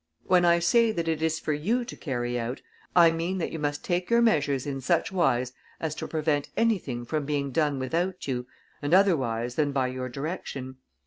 When 0.25 0.45
I 0.45 0.57
say 0.57 0.91
that 0.91 1.07
it 1.07 1.21
is 1.21 1.37
for 1.39 1.53
you 1.53 1.85
to 1.85 1.95
carry 1.95 2.35
it 2.35 2.39
out, 2.39 2.61
I 2.95 3.11
mean 3.11 3.37
that 3.37 3.51
you 3.51 3.59
must 3.59 3.83
take 3.85 4.09
your 4.09 4.19
measures 4.19 4.65
in 4.65 4.81
such 4.81 5.11
wise 5.11 5.53
as 5.79 5.93
to 5.93 6.07
prevent 6.07 6.49
anything 6.57 7.05
from 7.05 7.23
being 7.23 7.51
done 7.51 7.77
without 7.77 8.27
you, 8.27 8.47
and 8.81 8.95
otherwise 8.95 9.53
than 9.53 9.71
by 9.71 9.89
your 9.89 10.09
direction. 10.09 10.77